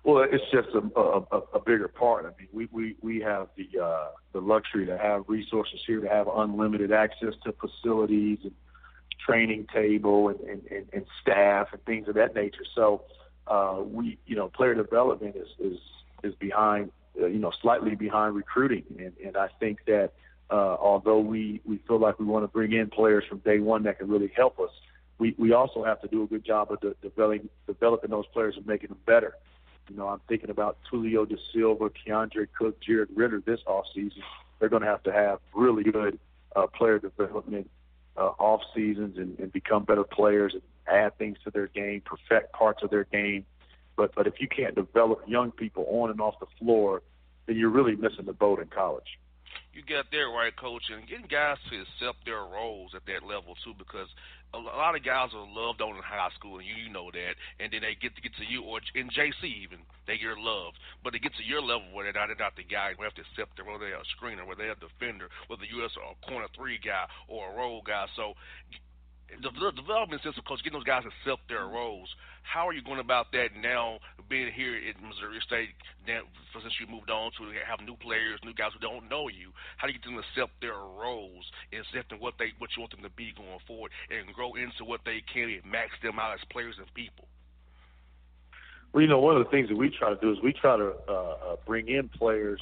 Well, 0.04 0.26
it's 0.28 0.44
just 0.50 0.68
a, 0.74 0.82
a, 0.98 1.38
a 1.54 1.60
bigger 1.60 1.88
part. 1.88 2.26
I 2.26 2.30
mean, 2.38 2.48
we 2.52 2.68
we 2.70 2.96
we 3.00 3.20
have 3.20 3.48
the 3.56 3.66
uh, 3.80 4.08
the 4.32 4.40
luxury 4.40 4.86
to 4.86 4.98
have 4.98 5.24
resources 5.28 5.80
here 5.86 6.00
to 6.00 6.08
have 6.08 6.28
unlimited 6.28 6.92
access 6.92 7.34
to 7.44 7.54
facilities 7.56 8.38
and 8.42 8.52
training 9.24 9.66
table 9.72 10.28
and, 10.28 10.40
and, 10.40 10.62
and, 10.70 10.86
and 10.92 11.04
staff 11.20 11.68
and 11.72 11.84
things 11.84 12.08
of 12.08 12.14
that 12.14 12.34
nature. 12.34 12.64
So 12.74 13.02
uh, 13.46 13.80
we, 13.84 14.18
you 14.26 14.36
know, 14.36 14.48
player 14.48 14.74
development 14.74 15.36
is 15.36 15.48
is 15.60 15.78
is 16.22 16.34
behind, 16.36 16.90
uh, 17.20 17.26
you 17.26 17.38
know, 17.38 17.52
slightly 17.62 17.94
behind 17.94 18.34
recruiting. 18.34 18.84
And, 18.98 19.12
and 19.24 19.36
I 19.36 19.48
think 19.60 19.84
that 19.86 20.12
uh, 20.50 20.76
although 20.80 21.20
we, 21.20 21.60
we 21.64 21.78
feel 21.88 21.98
like 21.98 22.18
we 22.18 22.26
want 22.26 22.44
to 22.44 22.48
bring 22.48 22.72
in 22.72 22.90
players 22.90 23.24
from 23.28 23.38
day 23.38 23.58
one 23.58 23.84
that 23.84 23.98
can 23.98 24.08
really 24.08 24.32
help 24.34 24.60
us, 24.60 24.70
we, 25.18 25.34
we 25.38 25.52
also 25.52 25.84
have 25.84 26.00
to 26.02 26.08
do 26.08 26.22
a 26.24 26.26
good 26.26 26.44
job 26.44 26.72
of 26.72 26.80
de- 26.80 26.94
developing, 27.00 27.48
developing 27.66 28.10
those 28.10 28.26
players 28.32 28.54
and 28.56 28.66
making 28.66 28.88
them 28.88 28.98
better. 29.06 29.34
You 29.88 29.96
know, 29.96 30.08
I'm 30.08 30.20
thinking 30.28 30.50
about 30.50 30.78
Tulio 30.90 31.28
Da 31.28 31.36
Silva, 31.52 31.90
Keandre 31.90 32.46
Cook, 32.56 32.80
Jared 32.80 33.08
Ritter 33.14 33.42
this 33.44 33.60
offseason. 33.66 34.22
They're 34.58 34.68
going 34.68 34.82
to 34.82 34.88
have 34.88 35.02
to 35.04 35.12
have 35.12 35.40
really 35.54 35.84
good 35.84 36.18
uh, 36.54 36.66
player 36.68 36.98
development 36.98 37.68
uh, 38.16 38.32
off 38.38 38.60
seasons 38.74 39.18
and, 39.18 39.38
and 39.38 39.52
become 39.52 39.84
better 39.84 40.04
players 40.04 40.54
and 40.54 40.62
add 40.86 41.16
things 41.18 41.38
to 41.44 41.50
their 41.50 41.66
game, 41.68 42.02
perfect 42.04 42.52
parts 42.52 42.82
of 42.82 42.90
their 42.90 43.04
game, 43.04 43.44
but 44.02 44.10
but 44.16 44.26
if 44.26 44.40
you 44.40 44.48
can't 44.48 44.74
develop 44.74 45.22
young 45.28 45.52
people 45.52 45.86
on 45.88 46.10
and 46.10 46.20
off 46.20 46.34
the 46.40 46.50
floor, 46.58 47.02
then 47.46 47.54
you're 47.56 47.70
really 47.70 47.94
missing 47.94 48.26
the 48.26 48.32
boat 48.32 48.58
in 48.58 48.66
college. 48.66 49.06
You 49.72 49.82
got 49.86 50.10
there 50.10 50.26
right, 50.26 50.50
coach, 50.58 50.82
and 50.90 51.06
getting 51.06 51.30
guys 51.30 51.56
to 51.70 51.78
accept 51.78 52.26
their 52.26 52.42
roles 52.42 52.98
at 52.98 53.06
that 53.06 53.22
level 53.22 53.54
too, 53.62 53.78
because 53.78 54.10
a 54.52 54.58
lot 54.58 54.98
of 54.98 55.06
guys 55.06 55.30
are 55.32 55.46
loved 55.46 55.80
on 55.80 55.94
in 55.94 56.02
high 56.02 56.34
school, 56.34 56.58
and 56.58 56.66
you, 56.66 56.90
know 56.90 57.14
that. 57.14 57.38
And 57.62 57.70
then 57.70 57.86
they 57.86 57.94
get 57.94 58.18
to 58.18 58.22
get 58.26 58.34
to 58.42 58.44
you, 58.44 58.66
or 58.66 58.82
in 58.98 59.06
JC 59.06 59.46
even, 59.62 59.78
they 60.10 60.18
get 60.18 60.34
loved. 60.34 60.82
But 61.06 61.14
they 61.14 61.22
get 61.22 61.32
to 61.38 61.46
your 61.46 61.62
level 61.62 61.86
where 61.94 62.04
they're 62.04 62.18
not, 62.18 62.26
they're 62.26 62.42
not 62.42 62.58
the 62.58 62.66
guy 62.66 62.98
who 62.98 63.06
have 63.06 63.14
to 63.16 63.22
accept 63.22 63.54
them, 63.54 63.70
whether 63.70 63.86
they're 63.86 64.02
a 64.02 64.12
screener, 64.18 64.42
whether 64.44 64.66
they're 64.66 64.76
a 64.76 64.82
defender, 64.82 65.30
whether 65.46 65.62
you're 65.62 65.86
a 65.86 66.26
corner 66.26 66.50
three 66.58 66.82
guy 66.82 67.06
or 67.30 67.48
a 67.48 67.54
role 67.54 67.86
guy. 67.86 68.10
So 68.18 68.34
the, 69.40 69.50
the 69.50 69.72
development 69.72 70.22
system, 70.22 70.44
coach, 70.44 70.60
getting 70.62 70.78
those 70.78 70.88
guys 70.88 71.04
to 71.04 71.10
accept 71.10 71.48
their 71.48 71.64
roles. 71.64 72.08
How 72.42 72.68
are 72.68 72.74
you 72.74 72.82
going 72.82 73.00
about 73.00 73.32
that 73.32 73.54
now, 73.56 73.98
being 74.28 74.52
here 74.52 74.76
at 74.76 75.00
Missouri 75.00 75.40
State, 75.46 75.70
now, 76.06 76.26
since 76.52 76.74
you 76.80 76.86
moved 76.90 77.08
on 77.08 77.30
to 77.38 77.48
have 77.64 77.80
new 77.86 77.96
players, 77.96 78.40
new 78.44 78.52
guys 78.52 78.74
who 78.74 78.82
don't 78.82 79.08
know 79.08 79.28
you? 79.28 79.54
How 79.78 79.86
do 79.86 79.92
you 79.94 79.98
get 79.98 80.10
them 80.10 80.20
to 80.20 80.24
accept 80.26 80.60
their 80.60 80.76
roles 80.76 81.46
and 81.72 81.80
accepting 81.86 82.18
what 82.20 82.34
they 82.38 82.52
what 82.58 82.70
you 82.76 82.82
want 82.82 82.92
them 82.92 83.06
to 83.06 83.14
be 83.14 83.32
going 83.32 83.62
forward 83.66 83.92
and 84.10 84.34
grow 84.34 84.54
into 84.54 84.84
what 84.84 85.00
they 85.06 85.22
can 85.22 85.48
and 85.48 85.64
max 85.64 85.94
them 86.02 86.18
out 86.18 86.34
as 86.34 86.42
players 86.50 86.76
and 86.78 86.86
people? 86.92 87.24
Well, 88.92 89.00
you 89.00 89.08
know, 89.08 89.20
one 89.20 89.36
of 89.36 89.44
the 89.44 89.50
things 89.50 89.68
that 89.70 89.76
we 89.76 89.88
try 89.88 90.10
to 90.10 90.20
do 90.20 90.32
is 90.32 90.38
we 90.42 90.52
try 90.52 90.76
to 90.76 90.92
uh, 91.08 91.12
uh, 91.12 91.56
bring 91.64 91.88
in 91.88 92.10
players 92.10 92.60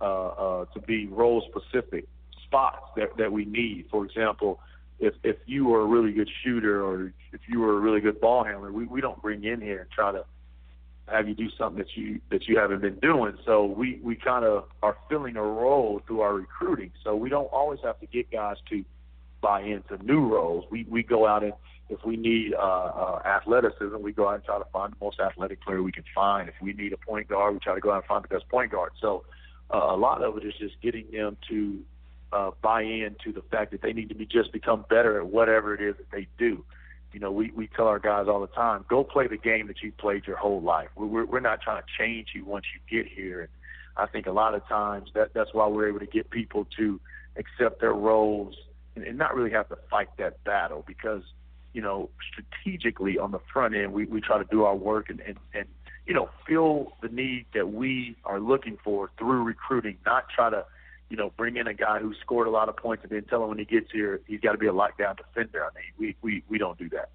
uh, 0.00 0.04
uh, 0.04 0.64
to 0.74 0.80
be 0.80 1.06
role 1.06 1.42
specific 1.48 2.06
spots 2.44 2.84
that, 2.96 3.16
that 3.16 3.32
we 3.32 3.44
need. 3.44 3.86
For 3.90 4.04
example, 4.04 4.60
if 5.00 5.14
if 5.24 5.36
you 5.46 5.66
were 5.66 5.80
a 5.80 5.86
really 5.86 6.12
good 6.12 6.30
shooter 6.44 6.84
or 6.84 7.12
if 7.32 7.40
you 7.48 7.60
were 7.60 7.76
a 7.76 7.80
really 7.80 8.00
good 8.00 8.20
ball 8.20 8.44
handler, 8.44 8.72
we 8.72 8.86
we 8.86 9.00
don't 9.00 9.20
bring 9.20 9.44
in 9.44 9.60
here 9.60 9.80
and 9.80 9.90
try 9.90 10.12
to 10.12 10.24
have 11.06 11.28
you 11.28 11.34
do 11.34 11.48
something 11.58 11.78
that 11.78 11.96
you 11.96 12.20
that 12.30 12.46
you 12.46 12.58
haven't 12.58 12.82
been 12.82 12.98
doing. 13.00 13.36
So 13.44 13.64
we 13.64 13.98
we 14.02 14.14
kind 14.14 14.44
of 14.44 14.64
are 14.82 14.96
filling 15.08 15.36
a 15.36 15.42
role 15.42 16.00
through 16.06 16.20
our 16.20 16.34
recruiting. 16.34 16.92
So 17.02 17.16
we 17.16 17.28
don't 17.28 17.46
always 17.46 17.80
have 17.82 17.98
to 18.00 18.06
get 18.06 18.30
guys 18.30 18.56
to 18.68 18.84
buy 19.40 19.62
into 19.62 20.02
new 20.04 20.28
roles. 20.28 20.66
We 20.70 20.86
we 20.88 21.02
go 21.02 21.26
out 21.26 21.42
and 21.42 21.54
if 21.88 22.04
we 22.04 22.16
need 22.16 22.54
uh, 22.54 22.58
uh, 22.58 23.22
athleticism, 23.26 23.96
we 24.00 24.12
go 24.12 24.28
out 24.28 24.36
and 24.36 24.44
try 24.44 24.58
to 24.58 24.64
find 24.72 24.92
the 24.92 25.04
most 25.04 25.18
athletic 25.18 25.60
player 25.62 25.82
we 25.82 25.90
can 25.90 26.04
find. 26.14 26.48
If 26.48 26.54
we 26.62 26.72
need 26.72 26.92
a 26.92 26.96
point 26.96 27.26
guard, 27.28 27.52
we 27.54 27.58
try 27.58 27.74
to 27.74 27.80
go 27.80 27.90
out 27.90 27.96
and 27.96 28.04
find 28.04 28.22
the 28.22 28.28
best 28.28 28.48
point 28.48 28.70
guard. 28.70 28.92
So 29.00 29.24
uh, 29.74 29.88
a 29.90 29.96
lot 29.96 30.22
of 30.22 30.36
it 30.36 30.44
is 30.44 30.54
just 30.58 30.80
getting 30.80 31.10
them 31.10 31.36
to 31.48 31.80
uh, 32.32 32.50
buy 32.62 32.82
into 32.82 33.32
the 33.32 33.42
fact 33.50 33.72
that 33.72 33.82
they 33.82 33.92
need 33.92 34.08
to 34.08 34.14
be 34.14 34.26
just 34.26 34.52
become 34.52 34.84
better 34.88 35.18
at 35.18 35.26
whatever 35.26 35.74
it 35.74 35.80
is 35.80 35.96
that 35.96 36.10
they 36.10 36.28
do. 36.38 36.64
You 37.12 37.18
know, 37.18 37.32
we, 37.32 37.50
we 37.50 37.66
tell 37.66 37.88
our 37.88 37.98
guys 37.98 38.26
all 38.28 38.40
the 38.40 38.46
time, 38.46 38.84
go 38.88 39.02
play 39.02 39.26
the 39.26 39.36
game 39.36 39.66
that 39.66 39.82
you 39.82 39.90
played 39.90 40.26
your 40.26 40.36
whole 40.36 40.62
life. 40.62 40.88
We're, 40.94 41.24
we're 41.24 41.40
not 41.40 41.60
trying 41.60 41.82
to 41.82 41.88
change 41.98 42.28
you 42.34 42.44
once 42.44 42.66
you 42.72 43.02
get 43.02 43.10
here. 43.10 43.40
And 43.40 43.48
I 43.96 44.06
think 44.06 44.26
a 44.26 44.32
lot 44.32 44.54
of 44.54 44.66
times 44.68 45.10
that 45.14 45.34
that's 45.34 45.52
why 45.52 45.66
we're 45.66 45.88
able 45.88 45.98
to 45.98 46.06
get 46.06 46.30
people 46.30 46.68
to 46.78 47.00
accept 47.36 47.80
their 47.80 47.92
roles 47.92 48.54
and, 48.94 49.04
and 49.04 49.18
not 49.18 49.34
really 49.34 49.50
have 49.50 49.68
to 49.70 49.78
fight 49.90 50.08
that 50.18 50.42
battle 50.44 50.84
because, 50.86 51.22
you 51.72 51.82
know, 51.82 52.10
strategically 52.30 53.18
on 53.18 53.32
the 53.32 53.40
front 53.52 53.74
end, 53.74 53.92
we, 53.92 54.04
we 54.04 54.20
try 54.20 54.38
to 54.38 54.46
do 54.48 54.62
our 54.62 54.76
work 54.76 55.10
and, 55.10 55.20
and, 55.20 55.36
and, 55.52 55.66
you 56.06 56.14
know, 56.14 56.30
feel 56.46 56.92
the 57.02 57.08
need 57.08 57.46
that 57.54 57.72
we 57.72 58.14
are 58.24 58.38
looking 58.38 58.78
for 58.84 59.10
through 59.18 59.42
recruiting, 59.42 59.96
not 60.06 60.28
try 60.28 60.48
to– 60.48 60.64
you 61.10 61.16
know, 61.16 61.32
bring 61.36 61.56
in 61.56 61.66
a 61.66 61.74
guy 61.74 61.98
who 61.98 62.14
scored 62.22 62.46
a 62.46 62.50
lot 62.50 62.68
of 62.68 62.76
points 62.76 63.02
and 63.02 63.10
then 63.10 63.24
tell 63.28 63.42
him 63.42 63.50
when 63.50 63.58
he 63.58 63.66
gets 63.66 63.90
here 63.92 64.20
he's 64.26 64.40
got 64.40 64.52
to 64.52 64.58
be 64.58 64.68
a 64.68 64.72
lockdown 64.72 65.18
defender. 65.18 65.66
I 65.66 65.74
mean, 65.74 65.90
we 65.98 66.16
we 66.22 66.42
we 66.48 66.56
don't 66.56 66.78
do 66.78 66.88
that. 66.90 67.10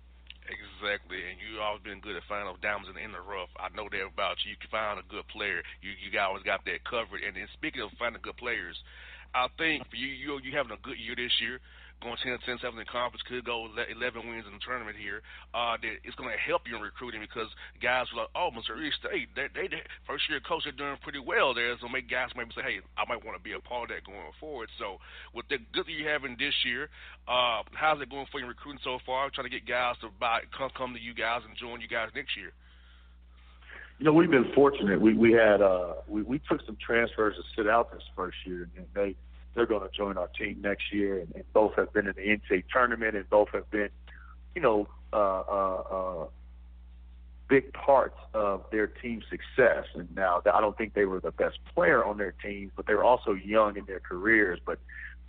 Exactly, 0.45 1.17
and 1.17 1.41
you 1.41 1.57
always 1.57 1.81
been 1.81 2.03
good 2.03 2.15
at 2.15 2.21
finding 2.29 2.51
those 2.51 2.61
diamonds 2.61 2.91
in 2.93 3.11
the 3.15 3.23
rough. 3.23 3.49
I 3.57 3.73
know 3.73 3.89
that 3.89 4.05
about 4.05 4.37
you. 4.45 4.53
You 4.53 4.59
can 4.61 4.69
find 4.69 4.99
a 4.99 5.07
good 5.09 5.25
player. 5.31 5.63
You 5.81 5.95
you 5.95 6.11
always 6.19 6.43
got 6.43 6.61
that 6.67 6.83
covered. 6.83 7.23
And 7.25 7.33
then 7.33 7.47
speaking 7.55 7.81
of 7.81 7.89
finding 7.97 8.21
good 8.21 8.37
players, 8.37 8.75
I 9.33 9.47
think 9.57 9.87
for 9.89 9.95
you 9.95 10.11
you 10.11 10.37
you 10.43 10.51
having 10.51 10.75
a 10.75 10.81
good 10.83 10.99
year 10.99 11.15
this 11.15 11.33
year 11.39 11.63
going 12.01 12.17
10 12.21 12.37
10 12.45 12.59
7 12.61 12.79
in 12.79 12.85
conference, 12.85 13.23
could 13.27 13.45
go 13.45 13.67
11 13.71 14.27
wins 14.27 14.45
in 14.45 14.53
the 14.53 14.63
tournament 14.63 14.97
here. 14.97 15.21
Uh, 15.53 15.77
that 15.79 16.01
it's 16.03 16.15
going 16.15 16.29
to 16.29 16.37
help 16.37 16.67
you 16.67 16.75
in 16.75 16.81
recruiting 16.81 17.21
because 17.21 17.47
guys 17.81 18.05
are 18.13 18.25
like, 18.25 18.33
oh, 18.35 18.51
Missouri 18.51 18.91
State, 18.99 19.31
they, 19.35 19.47
they, 19.55 19.67
they 19.67 19.81
first 20.05 20.27
year 20.29 20.39
coach, 20.43 20.63
they're 20.65 20.75
doing 20.75 20.99
pretty 21.01 21.19
well 21.19 21.53
there. 21.53 21.73
So 21.79 21.87
make 21.87 22.09
guys 22.09 22.29
maybe 22.35 22.51
say, 22.55 22.63
hey, 22.63 22.77
I 22.97 23.03
might 23.07 23.23
want 23.23 23.37
to 23.37 23.43
be 23.43 23.53
a 23.53 23.61
part 23.63 23.89
of 23.89 23.95
that 23.95 24.05
going 24.05 24.33
forward. 24.39 24.69
So 24.77 24.99
with 25.33 25.47
the 25.47 25.57
good 25.73 25.87
that 25.87 25.95
you're 25.95 26.11
having 26.11 26.35
this 26.37 26.55
year, 26.65 26.91
uh, 27.27 27.65
how's 27.73 28.01
it 28.01 28.11
going 28.11 28.27
for 28.31 28.39
you 28.39 28.45
in 28.45 28.51
recruiting 28.51 28.83
so 28.83 28.99
far? 29.05 29.29
Trying 29.31 29.49
to 29.49 29.53
get 29.53 29.65
guys 29.65 29.95
to 30.01 30.09
buy, 30.19 30.45
come, 30.53 30.69
come 30.75 30.93
to 30.93 31.01
you 31.01 31.13
guys 31.13 31.41
and 31.47 31.57
join 31.57 31.81
you 31.81 31.89
guys 31.89 32.13
next 32.15 32.37
year. 32.37 32.53
You 33.97 34.05
know, 34.05 34.13
we've 34.13 34.29
been 34.29 34.51
fortunate. 34.53 34.99
We 34.99 35.15
we 35.15 35.31
had 35.31 35.61
uh 35.61 35.93
we, 36.09 36.21
we 36.21 36.41
took 36.49 36.59
some 36.65 36.75
transfers 36.85 37.35
to 37.37 37.43
sit 37.55 37.69
out 37.69 37.93
this 37.93 38.03
first 38.13 38.35
year, 38.45 38.67
and 38.75 38.85
they 38.93 39.15
they're 39.55 39.65
going 39.65 39.87
to 39.87 39.95
join 39.95 40.17
our 40.17 40.27
team 40.27 40.59
next 40.61 40.93
year, 40.93 41.19
and, 41.19 41.33
and 41.35 41.43
both 41.53 41.75
have 41.75 41.93
been 41.93 42.07
in 42.07 42.13
the 42.15 42.21
NCAA 42.21 42.63
tournament, 42.71 43.15
and 43.15 43.29
both 43.29 43.49
have 43.53 43.69
been, 43.71 43.89
you 44.53 44.61
know, 44.61 44.87
uh, 45.13 45.15
uh, 45.17 45.83
uh, 45.91 46.25
big 47.47 47.71
parts 47.73 48.17
of 48.33 48.65
their 48.71 48.87
team's 48.87 49.23
success. 49.29 49.85
And 49.93 50.13
now 50.15 50.41
I 50.53 50.61
don't 50.61 50.77
think 50.77 50.93
they 50.93 51.05
were 51.05 51.19
the 51.19 51.31
best 51.31 51.59
player 51.73 52.03
on 52.03 52.17
their 52.17 52.33
teams, 52.33 52.71
but 52.75 52.85
they 52.85 52.93
were 52.93 53.03
also 53.03 53.33
young 53.33 53.77
in 53.77 53.85
their 53.85 53.99
careers. 53.99 54.59
But 54.65 54.79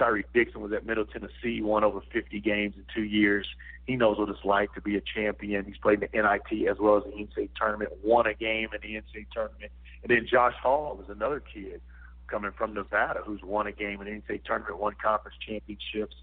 Tyrik 0.00 0.24
Dixon 0.34 0.60
was 0.60 0.72
at 0.72 0.84
Middle 0.84 1.06
Tennessee, 1.06 1.62
won 1.62 1.84
over 1.84 2.00
50 2.12 2.40
games 2.40 2.74
in 2.76 2.84
two 2.94 3.04
years. 3.04 3.46
He 3.86 3.96
knows 3.96 4.18
what 4.18 4.28
it's 4.28 4.44
like 4.44 4.74
to 4.74 4.80
be 4.80 4.96
a 4.96 5.00
champion. 5.00 5.64
He's 5.64 5.78
played 5.78 6.00
the 6.00 6.08
NIT 6.12 6.68
as 6.68 6.78
well 6.78 6.96
as 6.96 7.04
the 7.04 7.10
NCAA 7.10 7.50
tournament, 7.58 7.92
won 8.02 8.26
a 8.26 8.34
game 8.34 8.68
in 8.74 8.80
the 8.82 8.96
NCAA 8.96 9.26
tournament. 9.32 9.70
And 10.02 10.10
then 10.10 10.26
Josh 10.30 10.54
Hall 10.60 10.96
was 10.96 11.08
another 11.08 11.40
kid 11.40 11.80
coming 12.28 12.52
from 12.56 12.74
Nevada 12.74 13.20
who's 13.24 13.42
won 13.42 13.66
a 13.66 13.72
game 13.72 14.00
in 14.00 14.06
NCAA 14.06 14.44
tournament, 14.44 14.78
won 14.78 14.94
conference 15.02 15.36
championships. 15.46 16.16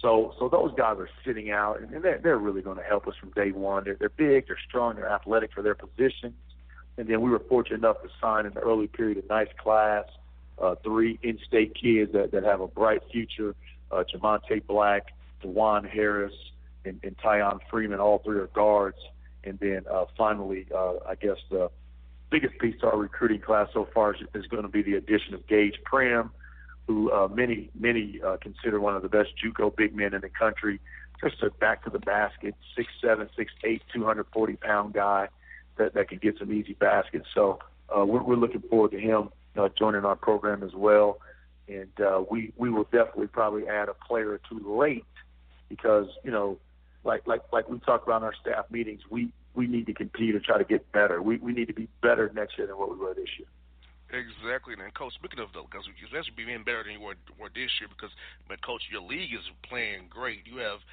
So, 0.00 0.34
so 0.38 0.48
those 0.48 0.72
guys 0.76 0.96
are 0.98 1.08
sitting 1.24 1.50
out, 1.50 1.80
and 1.80 2.02
they're, 2.02 2.18
they're 2.18 2.38
really 2.38 2.62
going 2.62 2.78
to 2.78 2.82
help 2.82 3.06
us 3.06 3.14
from 3.20 3.30
day 3.30 3.52
one. 3.52 3.84
They're, 3.84 3.94
they're 3.94 4.08
big, 4.08 4.48
they're 4.48 4.58
strong, 4.68 4.96
they're 4.96 5.10
athletic 5.10 5.52
for 5.52 5.62
their 5.62 5.76
positions. 5.76 6.34
And 6.98 7.08
then 7.08 7.20
we 7.20 7.30
were 7.30 7.38
fortunate 7.38 7.78
enough 7.78 8.02
to 8.02 8.08
sign 8.20 8.46
in 8.46 8.52
the 8.52 8.60
early 8.60 8.88
period 8.88 9.22
a 9.22 9.26
nice 9.28 9.48
class, 9.62 10.04
uh, 10.60 10.74
three 10.82 11.18
in-state 11.22 11.74
kids 11.80 12.12
that, 12.12 12.32
that 12.32 12.42
have 12.44 12.60
a 12.60 12.66
bright 12.66 13.02
future. 13.10 13.54
Uh, 13.90 14.04
Ja'Monta 14.04 14.66
Black, 14.66 15.12
Dewan 15.40 15.84
Harris, 15.84 16.34
and, 16.84 16.98
and 17.02 17.16
Tyon 17.18 17.60
Freeman. 17.70 18.00
All 18.00 18.18
three 18.18 18.38
are 18.38 18.48
guards. 18.48 18.98
And 19.44 19.58
then 19.58 19.84
uh, 19.90 20.06
finally, 20.16 20.66
uh, 20.74 20.94
I 21.06 21.14
guess 21.14 21.36
the 21.50 21.70
biggest 22.32 22.58
piece 22.58 22.74
to 22.80 22.86
our 22.86 22.96
recruiting 22.96 23.40
class 23.40 23.68
so 23.74 23.86
far 23.94 24.14
is, 24.14 24.20
is 24.34 24.46
going 24.46 24.62
to 24.62 24.68
be 24.68 24.82
the 24.82 24.94
addition 24.94 25.34
of 25.34 25.46
Gaige 25.46 25.76
Prim, 25.84 26.30
who 26.86 27.12
uh, 27.12 27.28
many 27.28 27.70
many 27.78 28.20
uh, 28.26 28.38
consider 28.40 28.80
one 28.80 28.96
of 28.96 29.02
the 29.02 29.08
best 29.08 29.30
JUCO 29.44 29.76
big 29.76 29.94
men 29.94 30.14
in 30.14 30.22
the 30.22 30.30
country. 30.30 30.80
Just 31.22 31.42
a 31.42 31.50
back 31.50 31.84
to 31.84 31.90
the 31.90 32.00
basket, 32.00 32.54
six 32.74 32.88
seven, 33.00 33.28
six 33.36 33.52
eight, 33.64 33.82
two 33.94 34.04
hundred 34.04 34.26
forty 34.32 34.56
pound 34.56 34.94
guy 34.94 35.28
that 35.76 35.94
that 35.94 36.08
can 36.08 36.18
get 36.18 36.38
some 36.38 36.52
easy 36.52 36.72
baskets. 36.72 37.26
So 37.34 37.58
uh, 37.94 38.04
we're, 38.04 38.22
we're 38.22 38.36
looking 38.36 38.62
forward 38.62 38.92
to 38.92 38.98
him 38.98 39.28
uh, 39.56 39.68
joining 39.78 40.04
our 40.04 40.16
program 40.16 40.62
as 40.62 40.72
well. 40.74 41.18
And 41.68 41.92
uh, 42.00 42.24
we 42.30 42.52
we 42.56 42.70
will 42.70 42.84
definitely 42.84 43.28
probably 43.28 43.68
add 43.68 43.88
a 43.88 43.94
player 43.94 44.30
or 44.30 44.40
two 44.48 44.60
late 44.66 45.04
because 45.68 46.08
you 46.24 46.30
know, 46.30 46.58
like 47.04 47.26
like 47.26 47.42
like 47.52 47.68
we 47.68 47.78
talked 47.80 48.06
about 48.06 48.22
in 48.22 48.24
our 48.24 48.34
staff 48.40 48.64
meetings, 48.70 49.02
we 49.10 49.32
we 49.54 49.66
need 49.66 49.86
to 49.86 49.94
continue 49.94 50.32
to 50.32 50.40
try 50.40 50.58
to 50.58 50.64
get 50.64 50.90
better. 50.92 51.22
We 51.22 51.38
we 51.38 51.52
need 51.52 51.66
to 51.66 51.74
be 51.74 51.88
better 52.02 52.30
next 52.34 52.58
year 52.58 52.66
than 52.66 52.78
what 52.78 52.90
we 52.90 52.96
were 52.96 53.14
this 53.14 53.28
year. 53.38 53.48
Exactly, 54.12 54.76
and 54.76 54.92
coach. 54.92 55.16
Speaking 55.16 55.40
of 55.40 55.48
though, 55.56 55.64
because 55.64 55.88
you 55.88 56.04
should 56.04 56.36
be 56.36 56.44
being 56.44 56.64
better 56.68 56.84
than 56.84 56.92
you 56.92 57.00
were, 57.00 57.16
were 57.40 57.48
this 57.48 57.72
year, 57.80 57.88
because 57.88 58.12
but 58.44 58.60
coach, 58.60 58.84
your 58.92 59.00
league 59.00 59.32
is 59.32 59.44
playing 59.64 60.12
great. 60.12 60.44
You 60.44 60.60
have 60.60 60.84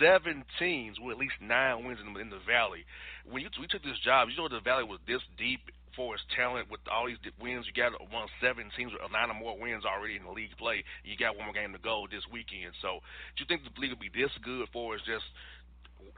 seven 0.00 0.40
teams 0.56 0.96
with 0.96 1.16
at 1.16 1.20
least 1.20 1.36
nine 1.44 1.84
wins 1.84 2.00
in, 2.00 2.16
in 2.16 2.32
the 2.32 2.40
Valley. 2.48 2.88
When 3.28 3.44
you 3.44 3.52
we 3.60 3.68
took 3.68 3.84
this 3.84 4.00
job, 4.00 4.32
you 4.32 4.40
know 4.40 4.48
the 4.48 4.64
Valley 4.64 4.88
was 4.88 5.04
this 5.04 5.20
deep 5.36 5.68
for 5.92 6.16
its 6.16 6.24
talent 6.32 6.72
with 6.72 6.80
all 6.88 7.04
these 7.04 7.20
wins. 7.36 7.68
You 7.68 7.76
got 7.76 7.92
one 8.08 8.28
seven 8.40 8.72
teams 8.72 8.96
with 8.96 9.04
nine 9.12 9.28
or 9.28 9.36
more 9.36 9.52
wins 9.52 9.84
already 9.84 10.16
in 10.16 10.24
the 10.24 10.32
league 10.32 10.56
play. 10.56 10.80
You 11.04 11.20
got 11.20 11.36
one 11.36 11.52
more 11.52 11.56
game 11.56 11.76
to 11.76 11.82
go 11.82 12.08
this 12.08 12.24
weekend. 12.32 12.72
So, 12.80 13.04
do 13.36 13.44
you 13.44 13.48
think 13.52 13.68
the 13.68 13.76
league 13.76 13.92
will 13.92 14.00
be 14.00 14.12
this 14.12 14.32
good 14.40 14.64
for 14.72 14.96
us 14.96 15.04
just 15.04 15.28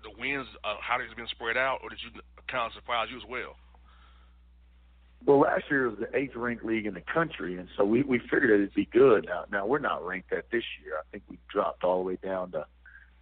the 0.02 0.10
wins, 0.18 0.46
uh, 0.64 0.76
how 0.80 0.98
they've 0.98 1.16
been 1.16 1.28
spread 1.28 1.56
out, 1.56 1.80
or 1.82 1.90
did 1.90 1.98
you 2.02 2.20
kind 2.48 2.66
of 2.66 2.72
surprise 2.72 3.08
you 3.10 3.16
as 3.16 3.24
well? 3.28 3.56
Well, 5.26 5.40
last 5.40 5.64
year 5.70 5.88
was 5.88 5.98
the 5.98 6.14
eighth 6.16 6.36
ranked 6.36 6.64
league 6.64 6.86
in 6.86 6.94
the 6.94 7.00
country, 7.00 7.56
and 7.56 7.68
so 7.76 7.84
we 7.84 8.02
we 8.02 8.18
figured 8.18 8.50
it'd 8.50 8.74
be 8.74 8.84
good. 8.84 9.26
Now, 9.26 9.44
now 9.50 9.66
we're 9.66 9.78
not 9.78 10.04
ranked 10.04 10.30
that 10.30 10.50
this 10.50 10.64
year. 10.84 10.96
I 10.98 11.02
think 11.10 11.22
we 11.30 11.38
dropped 11.48 11.82
all 11.82 12.02
the 12.02 12.04
way 12.04 12.18
down 12.22 12.52
to 12.52 12.66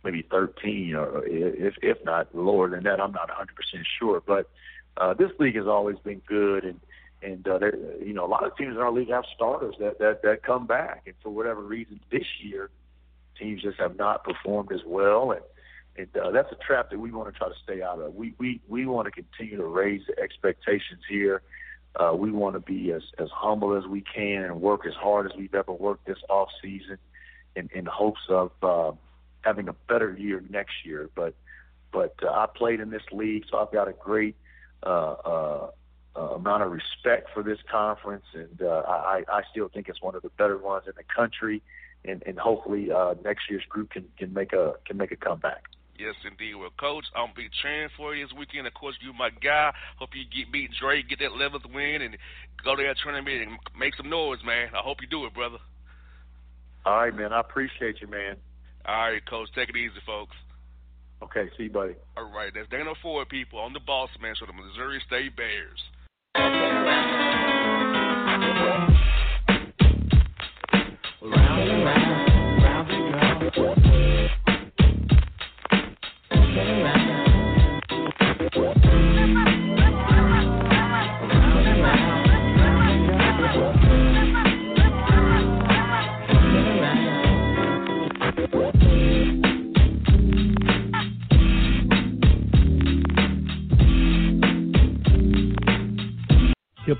maybe 0.02 0.26
13, 0.28 0.94
or 0.96 1.24
if 1.24 1.74
if 1.80 2.04
not 2.04 2.34
lower 2.34 2.68
than 2.68 2.82
that. 2.84 3.00
I'm 3.00 3.12
not 3.12 3.28
100 3.28 3.54
percent 3.54 3.86
sure, 3.98 4.20
but 4.26 4.50
uh, 4.96 5.14
this 5.14 5.30
league 5.38 5.56
has 5.56 5.66
always 5.66 5.96
been 5.98 6.20
good, 6.26 6.64
and 6.64 6.80
and 7.22 7.46
uh, 7.46 7.58
there, 7.58 7.76
you 8.02 8.12
know, 8.12 8.24
a 8.24 8.26
lot 8.26 8.44
of 8.44 8.56
teams 8.56 8.74
in 8.74 8.82
our 8.82 8.90
league 8.90 9.10
have 9.10 9.24
starters 9.34 9.76
that 9.78 10.00
that 10.00 10.22
that 10.22 10.42
come 10.42 10.66
back, 10.66 11.02
and 11.06 11.14
for 11.22 11.30
whatever 11.30 11.62
reason, 11.62 12.00
this 12.10 12.26
year 12.40 12.68
teams 13.38 13.62
just 13.62 13.78
have 13.78 13.96
not 13.96 14.24
performed 14.24 14.72
as 14.72 14.80
well, 14.84 15.30
and 15.30 15.42
and 15.96 16.08
uh, 16.16 16.30
that's 16.30 16.50
a 16.52 16.56
trap 16.56 16.90
that 16.90 16.98
we 16.98 17.10
want 17.10 17.32
to 17.32 17.38
try 17.38 17.48
to 17.48 17.54
stay 17.62 17.82
out 17.82 18.00
of. 18.00 18.14
We 18.14 18.34
we 18.38 18.60
we 18.68 18.86
want 18.86 19.06
to 19.06 19.12
continue 19.12 19.56
to 19.56 19.66
raise 19.66 20.02
the 20.06 20.18
expectations 20.18 21.02
here 21.08 21.42
uh, 21.96 22.12
we 22.14 22.30
want 22.30 22.54
to 22.54 22.60
be 22.60 22.92
as, 22.92 23.02
as 23.18 23.28
humble 23.32 23.76
as 23.76 23.86
we 23.86 24.00
can 24.00 24.44
and 24.44 24.60
work 24.60 24.86
as 24.86 24.94
hard 24.94 25.26
as 25.30 25.36
we've 25.36 25.54
ever 25.54 25.72
worked 25.72 26.06
this 26.06 26.18
off 26.28 26.48
season 26.62 26.96
in, 27.54 27.68
in 27.74 27.84
hopes 27.84 28.20
of 28.28 28.50
uh, 28.62 28.92
having 29.42 29.68
a 29.68 29.74
better 29.88 30.16
year 30.16 30.42
next 30.48 30.72
year. 30.84 31.10
But 31.14 31.34
but 31.92 32.14
uh, 32.22 32.30
I 32.30 32.46
played 32.54 32.80
in 32.80 32.88
this 32.88 33.02
league, 33.12 33.44
so 33.50 33.58
I've 33.58 33.70
got 33.70 33.86
a 33.86 33.92
great 33.92 34.34
uh, 34.82 34.88
uh, 34.88 35.70
uh, 36.16 36.20
amount 36.20 36.62
of 36.62 36.72
respect 36.72 37.28
for 37.34 37.42
this 37.42 37.58
conference, 37.70 38.24
and 38.32 38.62
uh, 38.62 38.82
I, 38.88 39.24
I 39.28 39.42
still 39.50 39.68
think 39.68 39.90
it's 39.90 40.00
one 40.00 40.14
of 40.14 40.22
the 40.22 40.30
better 40.30 40.56
ones 40.56 40.84
in 40.86 40.94
the 40.96 41.04
country. 41.04 41.62
And, 42.04 42.22
and 42.26 42.36
hopefully 42.36 42.90
uh, 42.90 43.14
next 43.22 43.42
year's 43.48 43.64
group 43.68 43.90
can, 43.90 44.06
can 44.18 44.32
make 44.32 44.52
a 44.52 44.74
can 44.86 44.96
make 44.96 45.12
a 45.12 45.16
comeback. 45.16 45.66
Yes, 45.98 46.14
indeed. 46.24 46.54
Well, 46.54 46.70
Coach, 46.80 47.04
I'm 47.14 47.32
be 47.36 47.48
cheering 47.62 47.90
for 47.96 48.14
you 48.14 48.26
this 48.26 48.34
weekend. 48.36 48.66
Of 48.66 48.74
course, 48.74 48.96
you 49.00 49.12
my 49.12 49.30
guy. 49.30 49.72
Hope 49.98 50.10
you 50.14 50.24
get 50.24 50.52
beat 50.52 50.70
Drake, 50.80 51.08
get 51.08 51.18
that 51.20 51.30
11th 51.30 51.72
win, 51.72 52.02
and 52.02 52.16
go 52.64 52.74
to 52.74 52.82
that 52.82 52.96
tournament 53.02 53.42
and 53.42 53.58
make 53.78 53.94
some 53.94 54.08
noise, 54.08 54.38
man. 54.44 54.68
I 54.74 54.80
hope 54.82 54.98
you 55.00 55.06
do 55.08 55.26
it, 55.26 55.34
brother. 55.34 55.58
All 56.84 56.96
right, 56.96 57.14
man. 57.14 57.32
I 57.32 57.40
appreciate 57.40 58.00
you, 58.00 58.08
man. 58.08 58.36
All 58.86 59.12
right, 59.12 59.24
Coach. 59.28 59.48
Take 59.54 59.68
it 59.68 59.76
easy, 59.76 60.00
folks. 60.04 60.34
Okay, 61.22 61.48
see 61.56 61.64
you, 61.64 61.70
buddy. 61.70 61.94
All 62.16 62.30
right, 62.32 62.50
that's 62.52 62.68
Dana 62.68 62.94
Ford, 63.00 63.28
people, 63.28 63.60
on 63.60 63.72
the 63.72 63.80
Boss 63.80 64.10
Man 64.20 64.34
Show, 64.34 64.46
the 64.46 64.52
Missouri 64.52 65.00
State 65.06 65.36
Bears. 65.36 65.78
Round 71.22 71.70
and 71.70 71.84
round, 71.84 72.62
round 72.64 72.90
and 72.90 73.14
round. 73.14 74.41